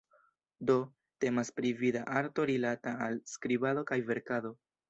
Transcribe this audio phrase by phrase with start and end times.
[0.69, 0.77] Do,
[1.25, 4.57] temas pri vida arto rilata al skribado kaj verkado.